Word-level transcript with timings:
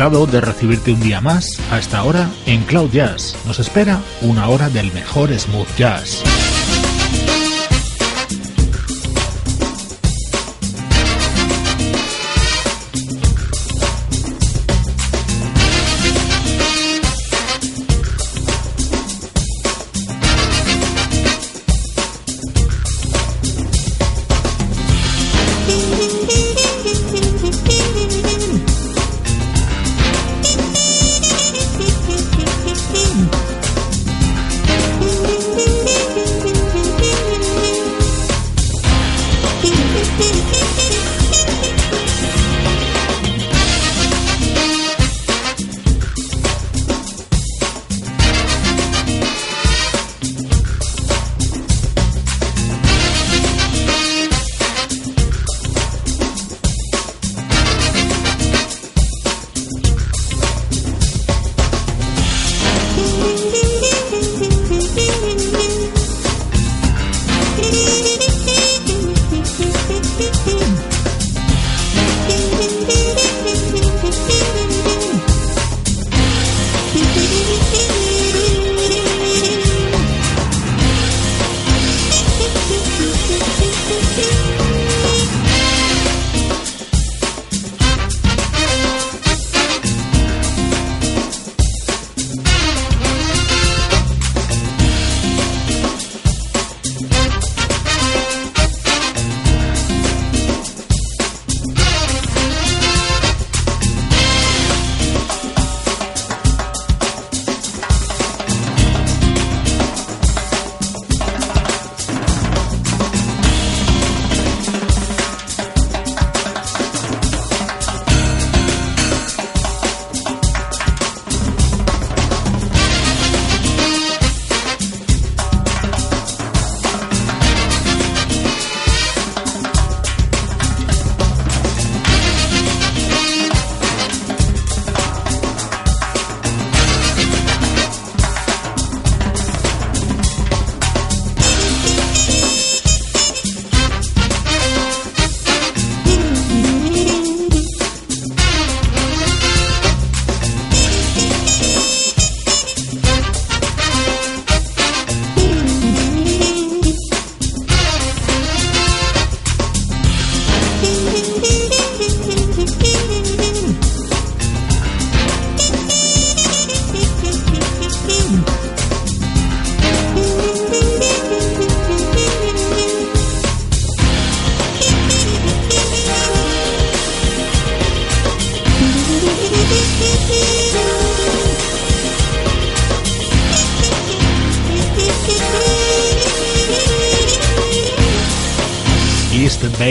De 0.00 0.40
recibirte 0.40 0.94
un 0.94 1.00
día 1.00 1.20
más 1.20 1.60
a 1.70 1.78
esta 1.78 2.02
hora 2.04 2.30
en 2.46 2.62
Cloud 2.62 2.90
Jazz. 2.90 3.36
Nos 3.44 3.58
espera 3.58 4.00
una 4.22 4.48
hora 4.48 4.70
del 4.70 4.90
mejor 4.94 5.28
smooth 5.38 5.68
jazz. 5.76 6.24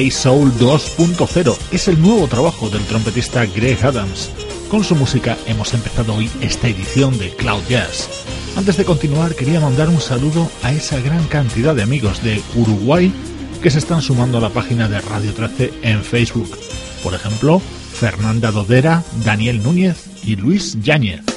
Soul 0.08 0.54
2.0 0.54 1.58
es 1.74 1.90
el 1.90 2.02
nuevo 2.02 2.26
trabajo 2.28 2.70
del 2.70 2.82
trompetista 2.86 3.46
Greg 3.46 3.84
Adams. 3.84 4.32
Con 4.70 4.86
su 4.86 4.96
música 4.96 5.38
hemos 5.46 5.74
empezado 5.74 6.16
hoy 6.16 6.30
esta 6.40 6.70
edición 6.70 7.18
de 7.18 7.32
Cloud 7.36 7.64
Jazz. 7.68 8.10
Antes 8.56 8.78
de 8.78 8.86
continuar 8.86 9.36
quería 9.36 9.60
mandar 9.60 9.90
un 9.90 10.00
saludo 10.00 10.50
a 10.64 10.72
esa 10.72 11.02
gran 11.02 11.26
cantidad 11.26 11.76
de 11.76 11.84
amigos 11.84 12.24
de 12.24 12.42
Uruguay 12.56 13.12
que 13.62 13.70
se 13.70 13.80
están 13.80 14.02
sumando 14.02 14.38
a 14.38 14.42
la 14.42 14.50
página 14.50 14.88
de 14.88 15.02
Radio 15.02 15.34
13 15.34 15.74
en 15.82 16.02
Facebook. 16.02 16.58
Por 17.04 17.14
ejemplo, 17.14 17.60
Fernanda 17.60 18.52
Dodera, 18.52 19.04
Daniel 19.26 19.62
Núñez 19.62 20.06
y 20.24 20.38
Luis 20.38 20.78
Yáñez. 20.82 21.29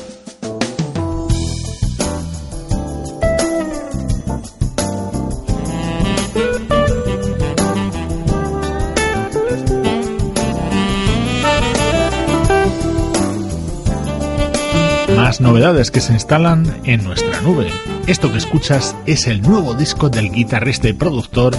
Novedades 15.40 15.90
que 15.90 16.00
se 16.00 16.12
instalan 16.12 16.80
en 16.84 17.04
nuestra 17.04 17.40
nube. 17.40 17.68
Esto 18.06 18.30
que 18.30 18.38
escuchas 18.38 18.94
es 19.06 19.26
el 19.26 19.40
nuevo 19.42 19.74
disco 19.74 20.08
del 20.08 20.30
guitarrista 20.30 20.88
y 20.88 20.92
productor 20.92 21.54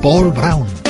Paul 0.00 0.32
Brown. 0.32 0.85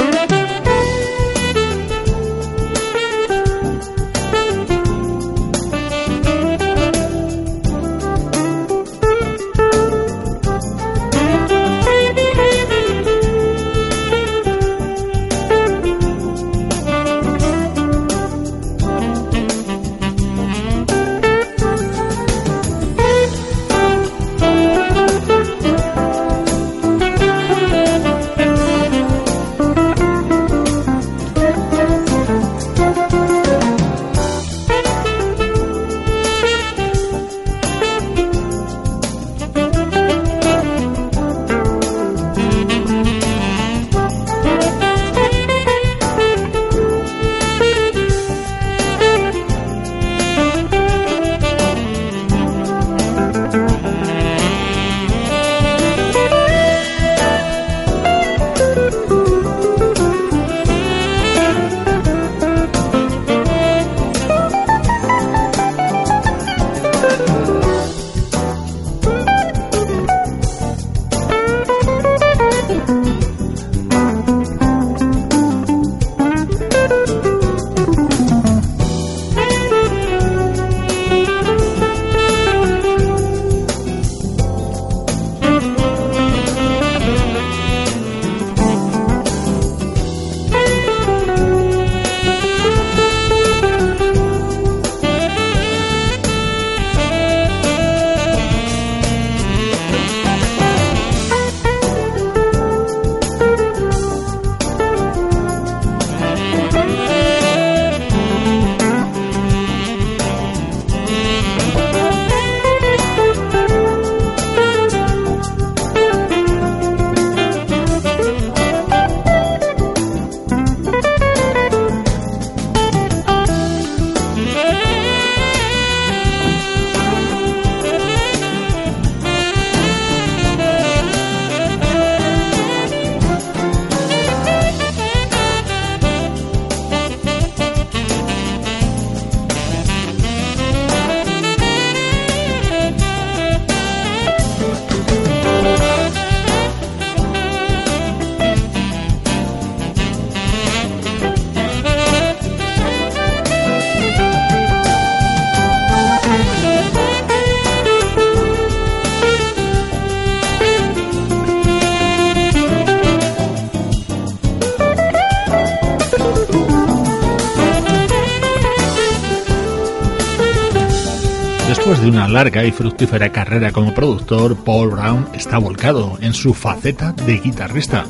Después 171.69 172.01
de 172.01 172.09
una 172.09 172.29
larga 172.29 172.65
y 172.65 172.71
fructífera 172.71 173.33
carrera 173.33 173.73
como 173.73 173.93
productor, 173.93 174.57
Paul 174.57 174.91
Brown 174.91 175.29
está 175.35 175.59
volcado 175.59 176.17
en 176.21 176.33
su 176.33 176.55
faceta 176.55 177.13
de 177.13 177.39
guitarrista. 177.39 178.07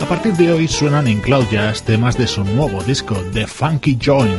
A 0.00 0.04
partir 0.04 0.34
de 0.34 0.52
hoy 0.52 0.68
suenan 0.68 1.08
en 1.08 1.20
Cloud 1.20 1.46
Jazz 1.50 1.82
temas 1.82 2.16
de 2.16 2.28
su 2.28 2.44
nuevo 2.44 2.82
disco, 2.84 3.16
The 3.32 3.48
Funky 3.48 3.98
Join. 4.00 4.38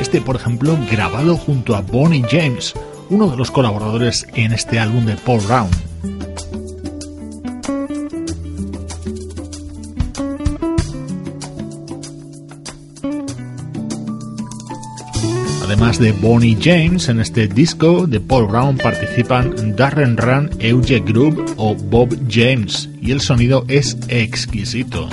Este, 0.00 0.22
por 0.22 0.36
ejemplo, 0.36 0.78
grabado 0.90 1.36
junto 1.36 1.76
a 1.76 1.82
Bonnie 1.82 2.24
James, 2.28 2.72
uno 3.10 3.28
de 3.28 3.36
los 3.36 3.50
colaboradores 3.50 4.26
en 4.34 4.52
este 4.52 4.78
álbum 4.78 5.04
de 5.04 5.16
Paul 5.16 5.42
Brown. 5.42 5.70
Además 15.76 15.98
de 15.98 16.12
Bonnie 16.12 16.56
James, 16.58 17.10
en 17.10 17.20
este 17.20 17.48
disco 17.48 18.06
de 18.06 18.18
Paul 18.18 18.46
Brown 18.46 18.78
participan 18.78 19.76
Darren 19.76 20.16
Run, 20.16 20.48
Euge 20.58 21.00
Group 21.00 21.52
o 21.58 21.74
Bob 21.74 22.16
James, 22.30 22.88
y 23.02 23.10
el 23.10 23.20
sonido 23.20 23.62
es 23.68 23.98
exquisito. 24.08 25.10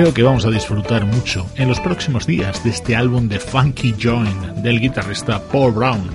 Creo 0.00 0.14
que 0.14 0.22
vamos 0.22 0.46
a 0.46 0.50
disfrutar 0.50 1.04
mucho 1.04 1.44
en 1.56 1.66
los 1.66 1.80
próximos 1.80 2.24
días 2.24 2.62
de 2.62 2.70
este 2.70 2.94
álbum 2.94 3.26
de 3.26 3.40
Funky 3.40 3.96
Join 4.00 4.62
del 4.62 4.78
guitarrista 4.78 5.42
Paul 5.42 5.72
Brown, 5.72 6.08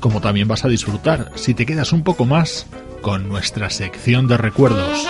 como 0.00 0.20
también 0.20 0.48
vas 0.48 0.64
a 0.64 0.68
disfrutar 0.68 1.30
si 1.36 1.54
te 1.54 1.64
quedas 1.64 1.92
un 1.92 2.02
poco 2.02 2.24
más 2.24 2.66
con 3.00 3.28
nuestra 3.28 3.70
sección 3.70 4.26
de 4.26 4.38
recuerdos. 4.38 5.06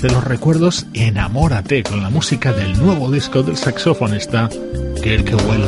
desde 0.00 0.14
los 0.14 0.22
recuerdos, 0.22 0.86
enamórate 0.94 1.82
con 1.82 2.00
la 2.00 2.08
música 2.08 2.52
del 2.52 2.78
nuevo 2.78 3.10
disco 3.10 3.42
del 3.42 3.56
saxofonista 3.56 4.48
Kirk 5.02 5.32
vuelo 5.44 5.66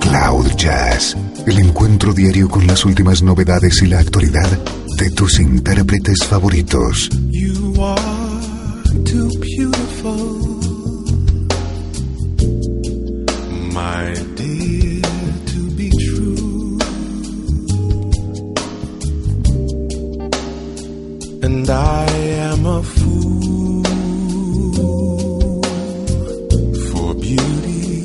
Cloud 0.00 0.46
Jazz, 0.56 1.16
el 1.44 1.58
encuentro 1.58 2.12
diario 2.12 2.48
con 2.48 2.68
las 2.68 2.84
últimas 2.84 3.20
novedades 3.20 3.82
y 3.82 3.88
la 3.88 3.98
actualidad 3.98 4.48
de 4.96 5.10
tus 5.10 5.40
intérpretes 5.40 6.24
favoritos. 6.24 7.08
You 7.32 7.74
are 7.82 9.02
too 9.04 9.30
beautiful, 9.40 10.60
my 13.72 14.14
dear. 14.36 14.87
and 21.58 21.70
I 21.70 22.06
am 22.50 22.66
a 22.66 22.82
fool 22.82 23.82
for 26.88 27.14
beauty. 27.14 27.98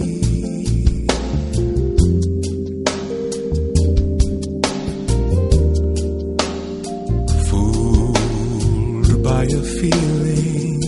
Fooled 7.47 9.23
by 9.23 9.43
a 9.43 9.63
feeling 9.77 10.79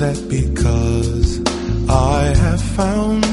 that 0.00 0.18
because 0.28 1.40
I 1.88 2.34
have 2.44 2.62
found. 2.76 3.27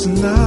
was 0.00 0.22
not 0.22 0.39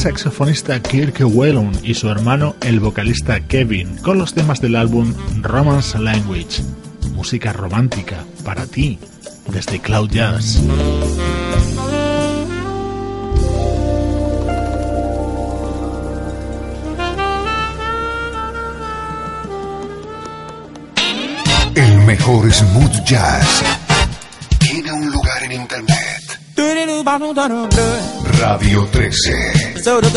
saxofonista 0.00 0.80
Kirk 0.80 1.20
Whelan 1.20 1.72
y 1.82 1.92
su 1.92 2.08
hermano, 2.08 2.56
el 2.62 2.80
vocalista 2.80 3.38
Kevin, 3.40 3.98
con 3.98 4.16
los 4.16 4.32
temas 4.32 4.58
del 4.62 4.76
álbum 4.76 5.12
Romance 5.42 5.98
Language, 5.98 6.62
música 7.12 7.52
romántica 7.52 8.24
para 8.42 8.66
ti, 8.66 8.98
desde 9.52 9.78
Cloud 9.78 10.08
Jazz. 10.10 10.58
El 21.74 21.98
mejor 22.06 22.50
smooth 22.50 23.04
jazz 23.04 23.62
tiene 24.58 24.92
un 24.92 25.10
lugar 25.10 25.44
en 25.44 25.52
internet. 25.52 26.40
Radio 28.38 28.88
13. 28.90 29.69
13. 29.82 30.10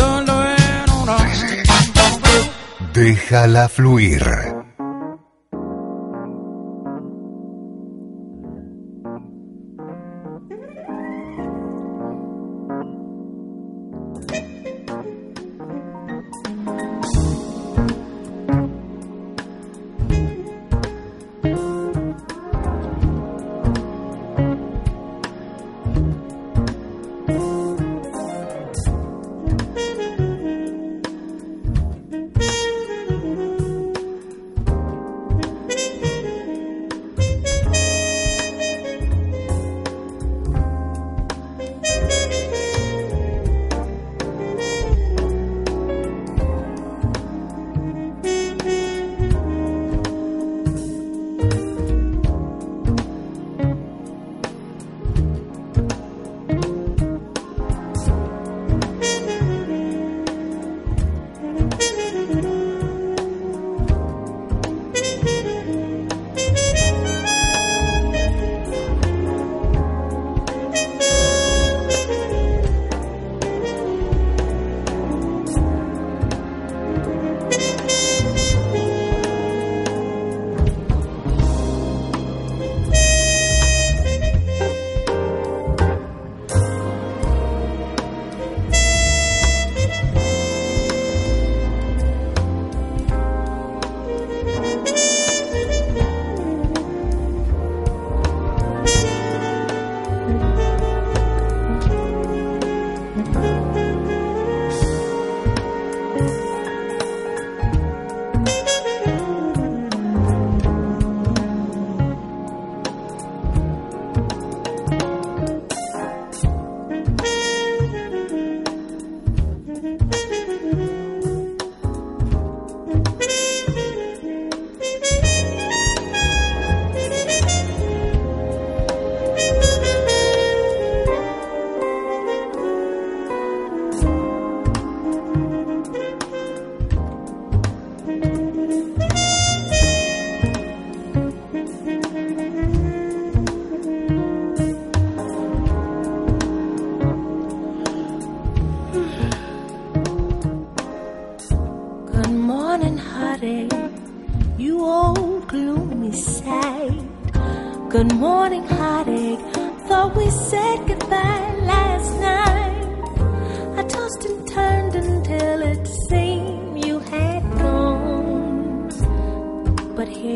Déjala 2.94 3.70
fluir. 3.70 4.53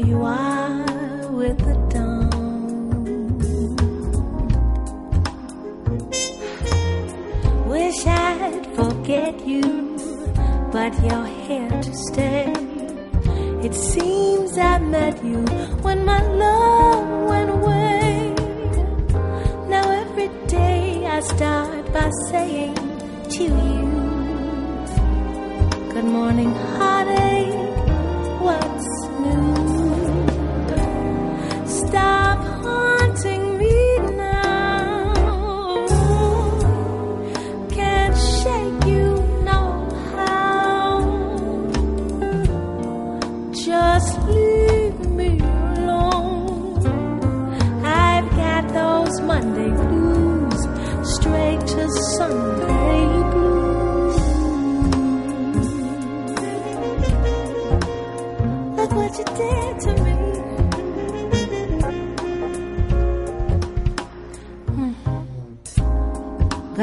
you 0.06 0.22
are 0.24 1.32
with 1.32 1.58
the 1.58 1.76
dawn. 1.90 3.38
Wish 7.68 8.06
I'd 8.06 8.66
forget 8.76 9.48
you, 9.48 9.98
but 10.72 10.94
you're 11.04 11.32
here 11.48 11.70
to 11.70 11.94
stay. 12.10 12.54
It 13.64 13.74
seems 13.74 14.58
I 14.58 14.78
met 14.80 15.24
you 15.24 15.42
when 15.82 16.06
my 16.06 16.22
love 16.22 17.30
went 17.30 17.50
away. 17.50 18.36
Now 19.68 19.90
every 19.90 20.30
day 20.48 21.06
I 21.08 21.20
start 21.22 21.92
by 21.92 22.10
saying 22.30 22.76
to 23.36 23.44
you, 23.44 23.88
Good 25.94 26.06
morning, 26.06 26.54
heartache. 26.78 27.57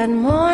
and 0.04 0.22
more. 0.22 0.53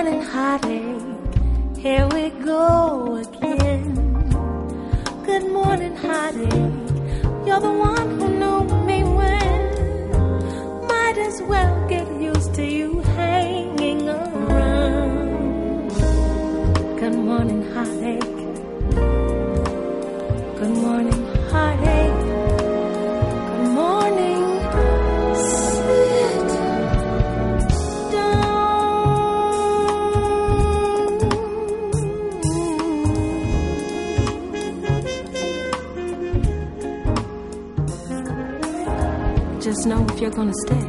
You're 40.20 40.30
gonna 40.30 40.52
stay. 40.66 40.87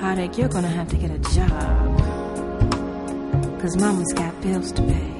Heartache, 0.00 0.36
you're 0.36 0.48
gonna 0.48 0.68
have 0.68 0.88
to 0.88 0.96
get 0.96 1.10
a 1.12 1.18
job. 1.32 2.00
Cause 3.60 3.76
mama's 3.76 4.12
got 4.14 4.40
bills 4.40 4.72
to 4.72 4.82
pay. 4.82 5.17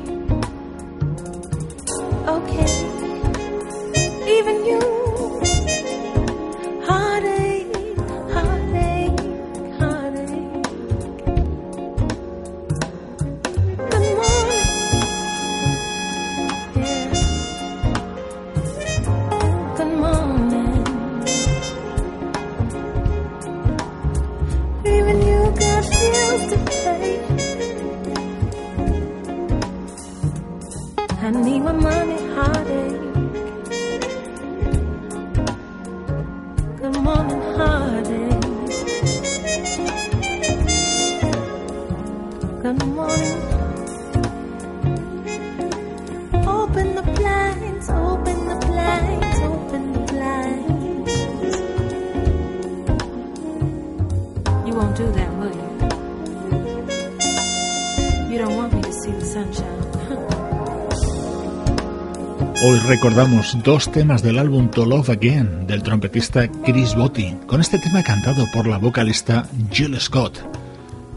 Hoy 62.79 62.85
recordamos 62.87 63.59
dos 63.65 63.91
temas 63.91 64.23
del 64.23 64.39
álbum 64.39 64.71
To 64.71 64.87
Love 64.87 65.11
Again 65.11 65.67
del 65.67 65.83
trompetista 65.83 66.47
Chris 66.65 66.95
Botti, 66.95 67.35
con 67.49 67.61
este 67.61 67.77
tema 67.81 68.05
cantado 68.05 68.47
por 68.55 68.69
la 68.69 68.79
vocalista 68.79 69.49
Jill 69.73 69.99
Scott. 70.01 70.39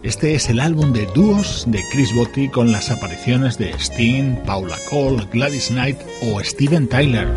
Este 0.01 0.33
es 0.33 0.49
el 0.49 0.59
álbum 0.59 0.91
de 0.91 1.05
dúos 1.13 1.65
de 1.67 1.83
Chris 1.91 2.15
Botti 2.15 2.49
con 2.49 2.71
las 2.71 2.89
apariciones 2.89 3.59
de 3.59 3.73
Sting, 3.73 4.37
Paula 4.43 4.77
Cole, 4.89 5.27
Gladys 5.31 5.67
Knight 5.67 5.99
o 6.23 6.43
Steven 6.43 6.87
Tyler. 6.87 7.27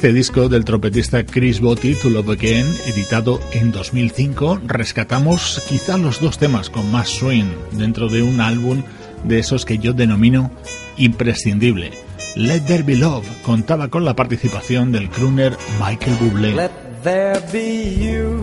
Este 0.00 0.14
disco 0.14 0.48
del 0.48 0.64
trompetista 0.64 1.26
Chris 1.26 1.60
Botti, 1.60 1.94
To 1.94 2.08
Love 2.08 2.30
Again, 2.30 2.66
editado 2.86 3.38
en 3.52 3.70
2005, 3.70 4.62
rescatamos 4.64 5.62
quizá 5.68 5.98
los 5.98 6.22
dos 6.22 6.38
temas 6.38 6.70
con 6.70 6.90
más 6.90 7.10
swing 7.10 7.50
dentro 7.72 8.08
de 8.08 8.22
un 8.22 8.40
álbum 8.40 8.82
de 9.24 9.40
esos 9.40 9.66
que 9.66 9.76
yo 9.76 9.92
denomino 9.92 10.52
imprescindible. 10.96 11.90
Let 12.34 12.60
There 12.60 12.82
Be 12.82 12.96
Love 12.96 13.26
contaba 13.42 13.88
con 13.88 14.06
la 14.06 14.16
participación 14.16 14.90
del 14.90 15.10
crooner 15.10 15.54
Michael 15.78 16.16
Bublé. 16.16 16.54
Let 16.54 16.70
there 17.04 17.38
be 17.52 17.94
you. 18.02 18.42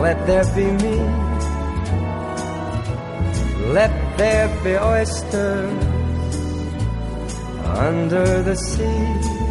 Let 0.00 0.16
there 0.24 0.46
be 0.56 0.64
me. 0.82 0.96
Let 3.74 3.90
there 4.16 4.48
be 4.64 4.78
oysters. 4.78 6.03
Under 7.64 8.42
the 8.42 8.56
sea. 8.56 9.44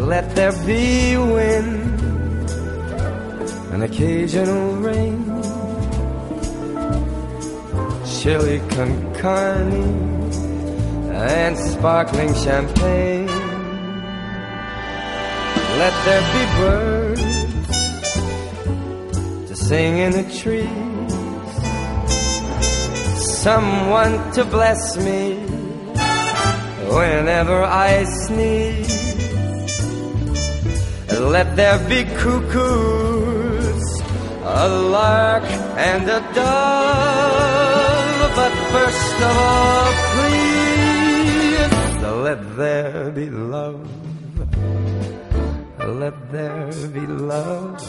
Let 0.00 0.34
there 0.34 0.52
be 0.64 1.16
wind, 1.16 2.00
an 3.72 3.82
occasional 3.82 4.76
rain, 4.76 5.24
chili 8.06 8.60
con 8.70 9.14
carne, 9.14 10.32
and 11.12 11.58
sparkling 11.58 12.32
champagne. 12.34 13.26
Let 15.78 15.94
there 16.06 16.24
be 16.34 16.44
birds 16.58 17.22
to 19.48 19.54
sing 19.54 19.98
in 19.98 20.12
the 20.12 20.24
trees, 20.40 21.12
someone 23.42 24.32
to 24.32 24.44
bless 24.44 24.96
me 24.96 25.37
whenever 26.96 27.62
I 27.64 28.04
sneeze. 28.24 28.98
Let 31.34 31.56
there 31.56 31.78
be 31.88 32.04
cuckoos, 32.20 33.84
a 34.44 34.68
lark 34.68 35.44
and 35.90 36.04
a 36.08 36.20
dove. 36.34 37.56
But 38.38 38.54
first 38.74 39.16
of 39.28 39.34
all, 39.48 39.92
please, 40.14 41.72
let 42.26 42.40
there 42.56 43.10
be 43.10 43.28
love. 43.30 43.82
Let 46.02 46.16
there 46.30 46.70
be 46.96 47.06
love. 47.06 47.80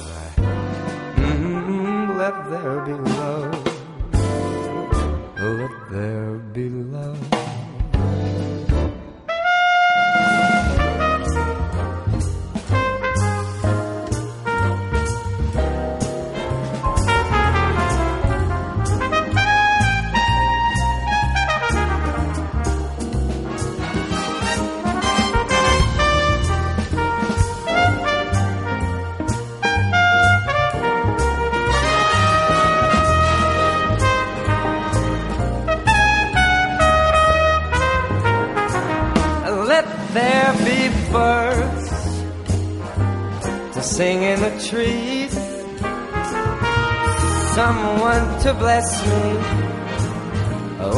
Mm, 1.15 2.17
let 2.17 2.35
there 2.49 2.79
be 2.87 2.93
love. 2.93 3.53
Let 5.37 5.73
there 5.91 6.33
be 6.53 6.69
love. 6.69 7.18
Sing 43.99 44.23
in 44.23 44.39
the 44.39 44.53
trees. 44.69 45.33
Someone 47.59 48.25
to 48.43 48.49
bless 48.63 48.87
me 49.11 49.25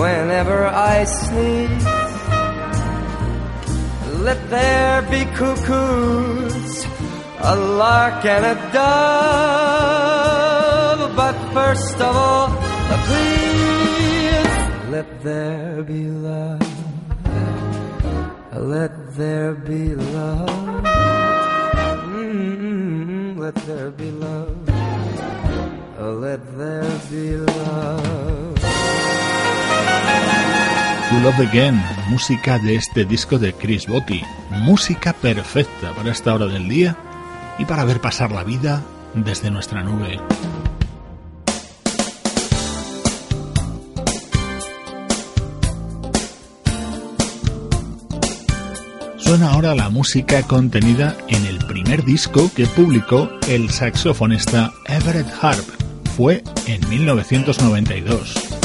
whenever 0.01 0.59
I 0.93 1.05
sneeze. 1.05 1.87
Let 4.27 4.39
there 4.55 5.01
be 5.13 5.21
cuckoos, 5.39 6.85
a 7.53 7.55
lark 7.81 8.23
and 8.35 8.43
a 8.53 8.55
dove. 8.77 9.01
But 11.21 11.35
first 11.57 11.97
of 12.07 12.15
all, 12.25 12.49
please 13.07 14.53
let 14.93 15.07
there 15.23 15.81
be 15.81 16.03
love. 16.29 16.69
Let 18.53 18.93
there 19.17 19.53
be 19.55 19.95
love 19.95 21.00
let 23.51 23.65
there 23.65 23.91
be 23.91 24.11
love. 24.11 24.55
Oh. 25.99 26.21
To 31.09 31.19
Love 31.19 31.39
Again, 31.41 31.83
música 32.09 32.57
de 32.59 32.75
este 32.75 33.03
disco 33.05 33.37
de 33.37 33.53
Chris 33.53 33.87
Botti, 33.87 34.23
música 34.49 35.13
perfecta 35.13 35.91
para 35.93 36.11
esta 36.11 36.33
hora 36.33 36.45
del 36.45 36.69
día 36.69 36.95
y 37.59 37.65
para 37.65 37.83
ver 37.83 37.99
pasar 37.99 38.31
la 38.31 38.43
vida 38.43 38.81
desde 39.13 39.51
nuestra 39.51 39.83
nube. 39.83 40.19
Suena 49.31 49.51
ahora 49.51 49.73
la 49.73 49.89
música 49.89 50.43
contenida 50.43 51.15
en 51.29 51.45
el 51.45 51.57
primer 51.59 52.03
disco 52.03 52.51
que 52.53 52.67
publicó 52.67 53.31
el 53.47 53.69
saxofonista 53.69 54.73
Everett 54.87 55.29
Harp. 55.41 55.63
fue 56.17 56.43
en 56.67 56.89
1992. 56.89 58.60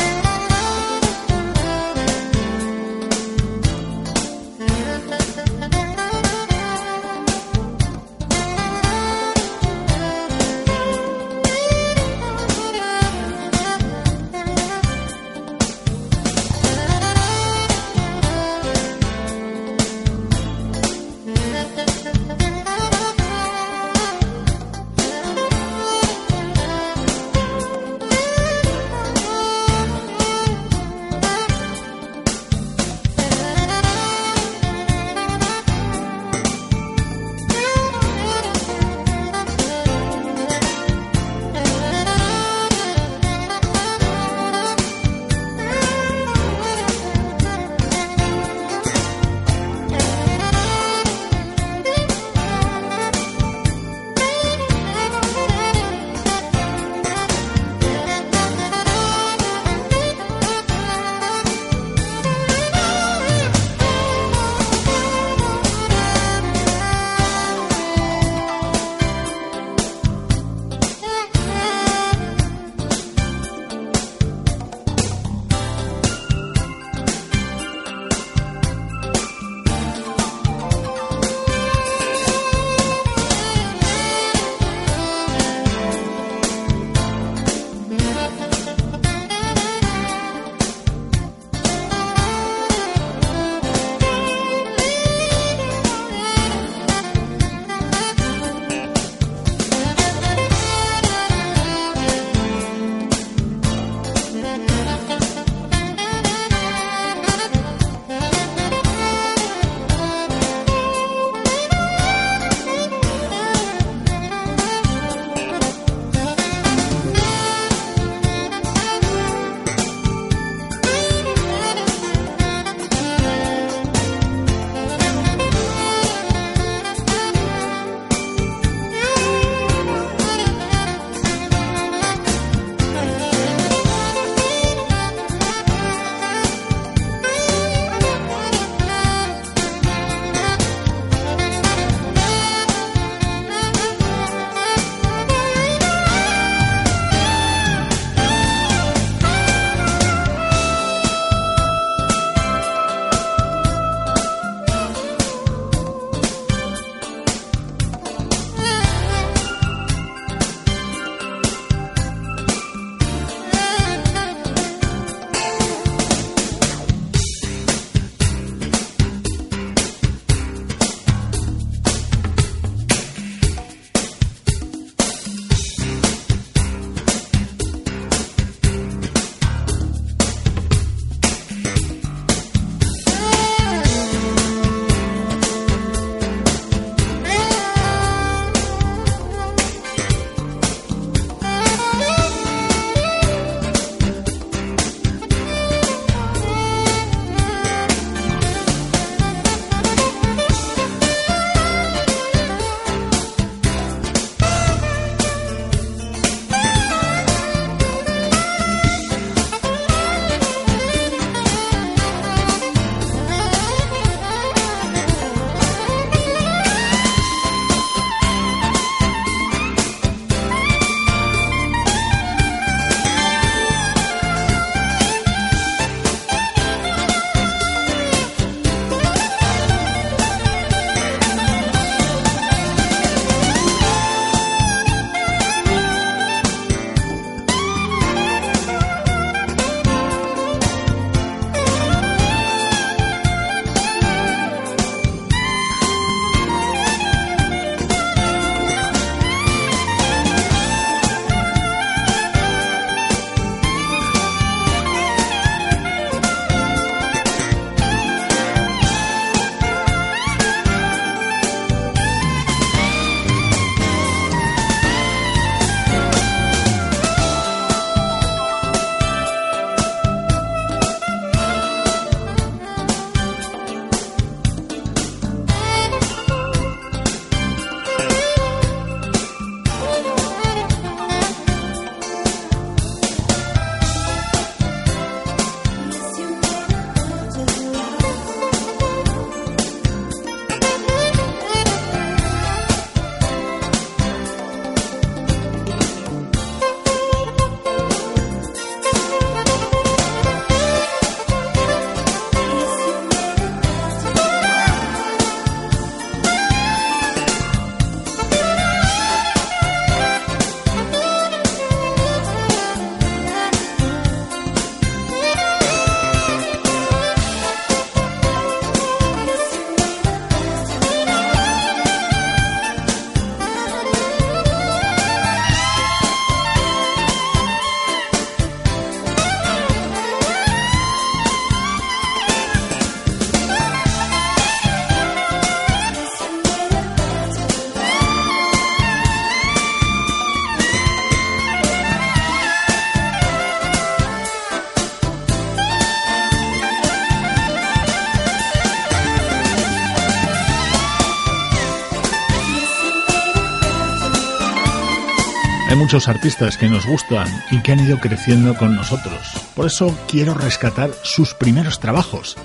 Muchos 355.86 356.08
artistas 356.08 356.56
que 356.58 356.68
nos 356.68 356.84
gustan 356.84 357.28
y 357.52 357.62
que 357.62 357.70
han 357.70 357.78
ido 357.78 358.00
creciendo 358.00 358.56
con 358.56 358.74
nosotros. 358.74 359.20
Por 359.54 359.66
eso 359.66 359.96
quiero 360.08 360.34
rescatar 360.34 360.90
sus 361.04 361.32
primeros 361.32 361.78
trabajos, 361.78 362.36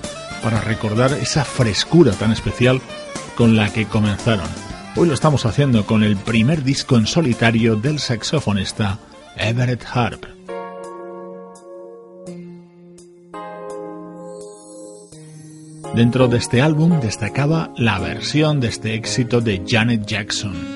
para 0.44 0.60
recordar 0.60 1.12
esa 1.14 1.44
frescura 1.44 2.12
tan 2.12 2.30
especial 2.30 2.80
con 3.34 3.56
la 3.56 3.72
que 3.72 3.86
comenzaron. 3.86 4.46
Hoy 4.94 5.08
lo 5.08 5.14
estamos 5.14 5.44
haciendo 5.44 5.86
con 5.86 6.04
el 6.04 6.16
primer 6.16 6.62
disco 6.62 6.96
en 6.96 7.08
solitario 7.08 7.74
del 7.74 7.98
saxofonista 7.98 9.00
Everett 9.36 9.86
Harp. 9.92 10.24
Dentro 15.96 16.28
de 16.28 16.38
este 16.38 16.62
álbum 16.62 17.00
destacaba 17.00 17.72
la 17.76 17.98
versión 17.98 18.60
de 18.60 18.68
este 18.68 18.94
éxito 18.94 19.40
de 19.40 19.64
Janet 19.66 20.06
Jackson. 20.06 20.71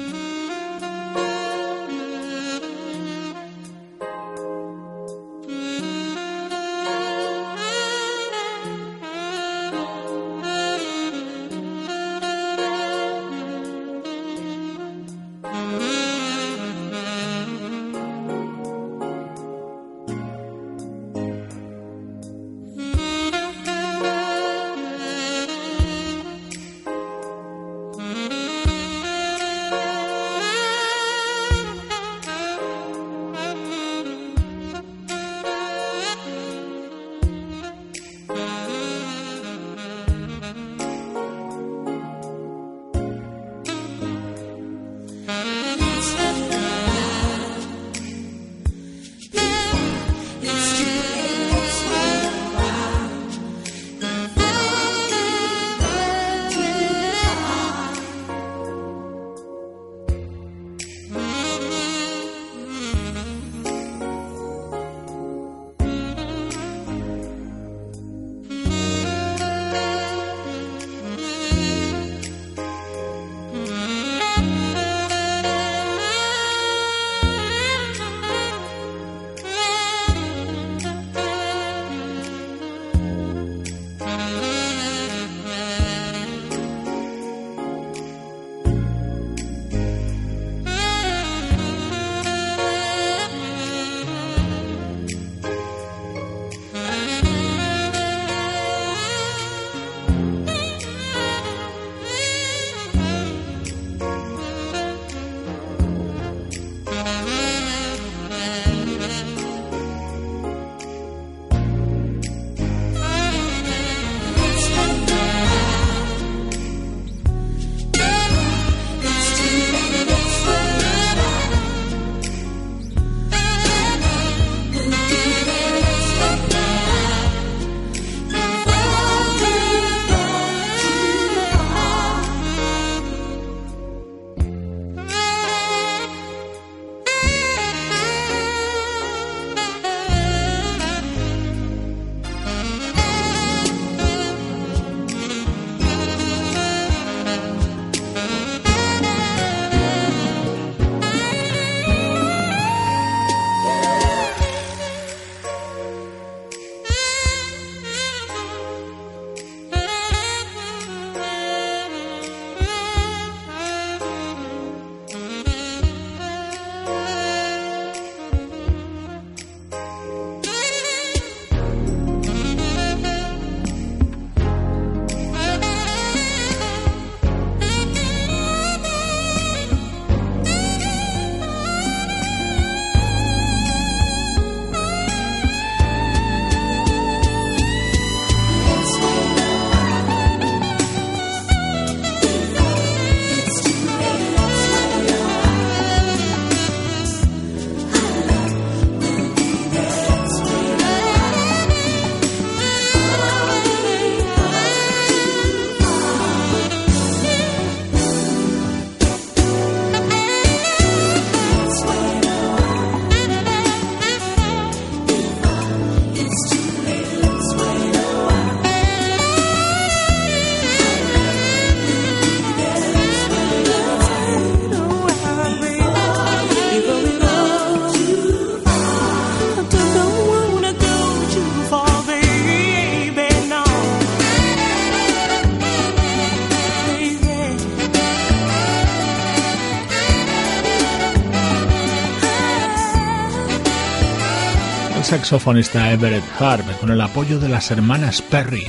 Saxofonista 245.07 245.93
Everett 245.93 246.25
Harp 246.41 246.67
con 246.81 246.91
el 246.91 247.01
apoyo 247.01 247.39
de 247.39 247.49
las 247.49 247.71
hermanas 247.71 248.21
Perry, 248.23 248.67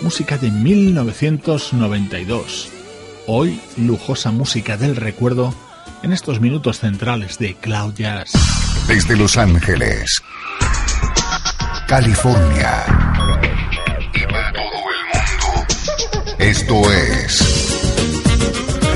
música 0.00 0.38
de 0.38 0.50
1992. 0.50 2.70
Hoy, 3.26 3.60
lujosa 3.76 4.30
música 4.30 4.78
del 4.78 4.96
recuerdo 4.96 5.54
en 6.02 6.14
estos 6.14 6.40
minutos 6.40 6.78
centrales 6.78 7.38
de 7.38 7.54
Cloud 7.56 7.92
Jazz. 7.96 8.32
Desde 8.88 9.14
Los 9.14 9.36
Ángeles, 9.36 10.22
California 11.86 12.86
y 14.14 14.20
para 14.20 14.54
todo 14.54 14.64
el 14.64 14.70
mundo, 15.12 15.66
esto 16.38 16.90
es 16.90 17.44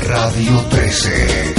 Radio 0.07 0.59
13. 0.71 1.53
13. 1.53 1.58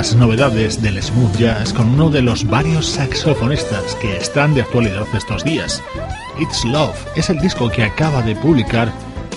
Las 0.00 0.16
novedades 0.16 0.80
del 0.80 1.02
smooth 1.02 1.36
jazz 1.36 1.74
con 1.74 1.90
uno 1.90 2.08
de 2.08 2.22
los 2.22 2.46
varios 2.46 2.86
saxofonistas 2.86 3.94
que 3.96 4.16
están 4.16 4.54
de 4.54 4.62
actualidad 4.62 5.04
estos 5.12 5.44
días. 5.44 5.82
It's 6.38 6.64
Love 6.64 6.96
es 7.16 7.28
el 7.28 7.38
disco 7.38 7.68
que 7.68 7.82
acaba 7.82 8.22
de 8.22 8.34
publicar 8.34 8.90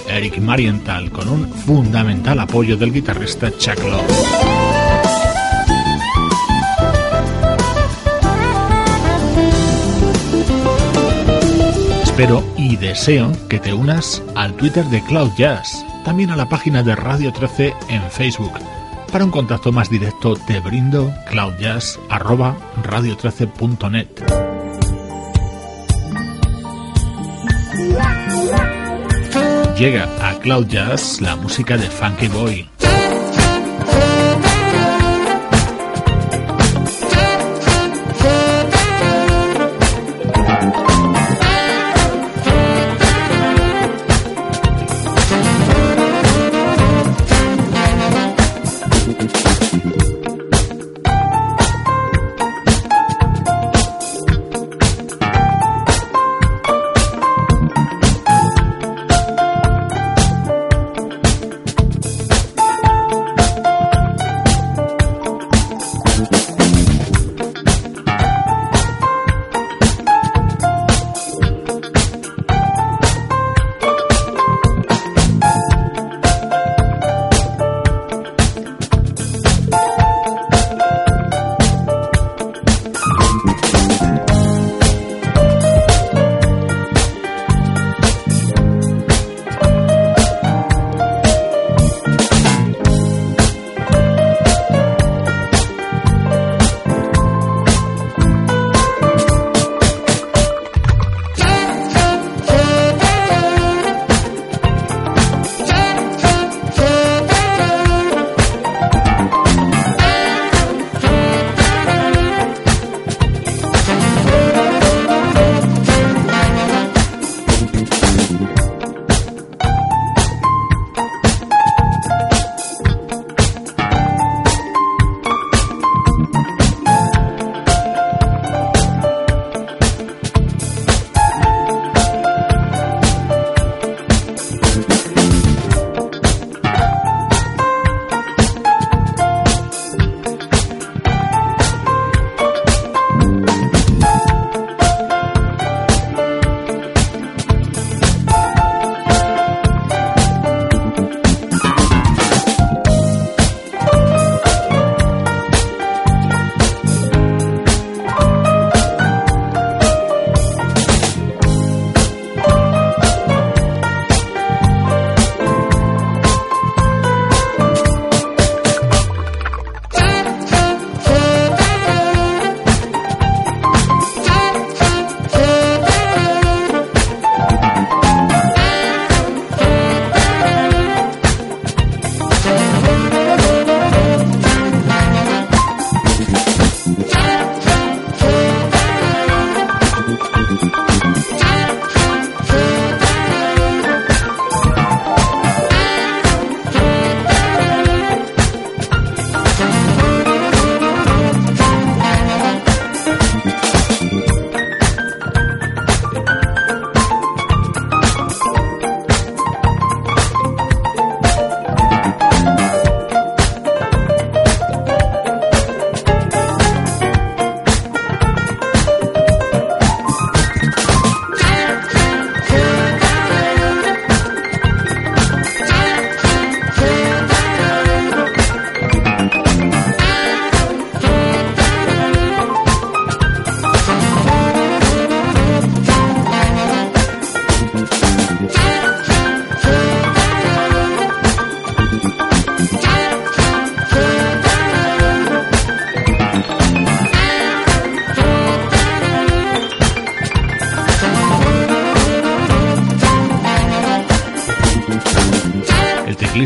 Eric 0.08 0.38
Marienthal 0.38 1.12
con 1.12 1.28
un 1.28 1.50
fundamental 1.50 2.40
apoyo 2.40 2.78
del 2.78 2.94
guitarrista 2.94 3.52
Chuck 3.58 3.78
Love. 3.80 4.10
Espero 12.04 12.42
y 12.56 12.78
deseo 12.78 13.34
que 13.50 13.60
te 13.60 13.74
unas 13.74 14.24
al 14.34 14.54
Twitter 14.54 14.86
de 14.86 15.04
Cloud 15.04 15.32
Jazz, 15.38 15.86
también 16.06 16.30
a 16.30 16.38
la 16.38 16.48
página 16.48 16.84
de 16.84 16.96
Radio 16.96 17.34
13 17.34 17.74
en 17.90 18.02
Facebook 18.10 18.54
para 19.14 19.24
un 19.26 19.32
contacto 19.32 19.72
más 19.72 19.92
directo 19.92 20.36
te 20.36 20.60
brindo 20.60 21.14
cloudjazz.radio13.net. 21.30 24.08
Llega 29.78 30.10
a 30.28 30.40
Cloud 30.40 30.66
Jazz 30.66 31.22
la 31.22 31.36
música 31.36 31.78
de 31.78 31.88
Funky 31.88 32.28
Boy. 32.28 32.73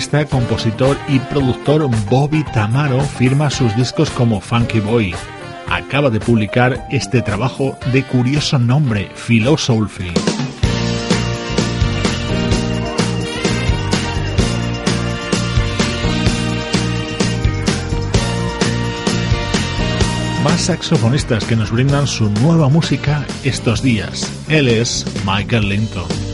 Compositor 0.10 0.98
y 1.10 1.20
productor 1.20 1.88
Bobby 2.10 2.44
Tamaro 2.54 3.02
firma 3.02 3.50
sus 3.50 3.76
discos 3.76 4.10
como 4.10 4.40
Funky 4.40 4.80
Boy. 4.80 5.14
Acaba 5.70 6.10
de 6.10 6.20
publicar 6.20 6.88
este 6.92 7.22
trabajo 7.22 7.78
de 7.92 8.04
curioso 8.04 8.58
nombre, 8.58 9.10
Philosophy. 9.16 10.12
Más 20.44 20.62
saxofonistas 20.62 21.44
que 21.44 21.58
nos 21.58 21.72
brindan 21.72 22.08
su 22.08 22.30
nueva 22.30 22.70
música 22.70 23.26
estos 23.44 23.82
días. 23.82 24.32
Él 24.48 24.70
es 24.70 25.06
Michael 25.26 25.68
Linton. 25.68 26.27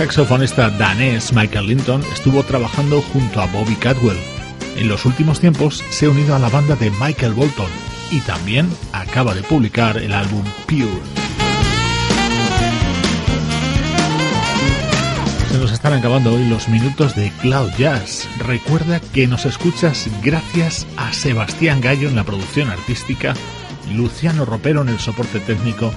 Saxofonista 0.00 0.70
danés 0.70 1.30
Michael 1.34 1.66
Linton 1.66 2.02
estuvo 2.10 2.42
trabajando 2.42 3.02
junto 3.02 3.38
a 3.38 3.46
Bobby 3.48 3.74
Cadwell. 3.74 4.16
En 4.78 4.88
los 4.88 5.04
últimos 5.04 5.40
tiempos 5.40 5.84
se 5.90 6.06
ha 6.06 6.08
unido 6.08 6.34
a 6.34 6.38
la 6.38 6.48
banda 6.48 6.74
de 6.74 6.90
Michael 6.92 7.34
Bolton 7.34 7.68
y 8.10 8.20
también 8.20 8.66
acaba 8.92 9.34
de 9.34 9.42
publicar 9.42 9.98
el 9.98 10.14
álbum 10.14 10.42
Pure. 10.66 10.88
Se 15.50 15.58
nos 15.58 15.70
están 15.70 15.92
acabando 15.92 16.32
hoy 16.32 16.48
los 16.48 16.70
minutos 16.70 17.14
de 17.14 17.30
Cloud 17.42 17.70
Jazz. 17.76 18.26
Recuerda 18.38 19.00
que 19.00 19.26
nos 19.26 19.44
escuchas 19.44 20.08
gracias 20.22 20.86
a 20.96 21.12
Sebastián 21.12 21.82
Gallo 21.82 22.08
en 22.08 22.16
la 22.16 22.24
producción 22.24 22.70
artística, 22.70 23.34
Luciano 23.92 24.46
Ropero 24.46 24.80
en 24.80 24.88
el 24.88 24.98
soporte 24.98 25.40
técnico, 25.40 25.92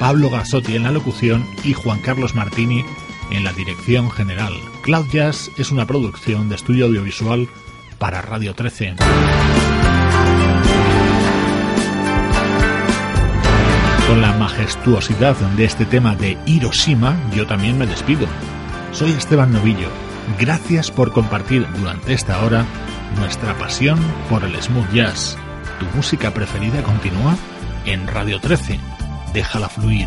Pablo 0.00 0.28
Gasotti 0.28 0.74
en 0.74 0.82
la 0.82 0.90
locución 0.90 1.46
y 1.62 1.72
Juan 1.72 2.00
Carlos 2.00 2.34
Martini 2.34 2.84
en 3.30 3.44
la 3.44 3.52
dirección 3.52 4.10
general. 4.10 4.52
Cloud 4.82 5.06
Jazz 5.10 5.50
es 5.56 5.70
una 5.70 5.86
producción 5.86 6.48
de 6.48 6.54
estudio 6.56 6.86
audiovisual 6.86 7.48
para 7.98 8.22
Radio 8.22 8.54
13. 8.54 8.96
Con 14.06 14.20
la 14.20 14.32
majestuosidad 14.34 15.34
de 15.56 15.64
este 15.64 15.86
tema 15.86 16.14
de 16.14 16.36
Hiroshima, 16.46 17.16
yo 17.34 17.46
también 17.46 17.78
me 17.78 17.86
despido. 17.86 18.26
Soy 18.92 19.10
Esteban 19.12 19.52
Novillo. 19.52 19.88
Gracias 20.38 20.90
por 20.90 21.12
compartir 21.12 21.66
durante 21.78 22.12
esta 22.12 22.44
hora 22.44 22.64
nuestra 23.16 23.56
pasión 23.56 23.98
por 24.28 24.44
el 24.44 24.60
smooth 24.60 24.92
jazz. 24.92 25.38
Tu 25.80 25.86
música 25.96 26.32
preferida 26.32 26.82
continúa 26.82 27.36
en 27.86 28.06
Radio 28.06 28.40
13. 28.40 28.78
Déjala 29.32 29.68
fluir. 29.68 30.06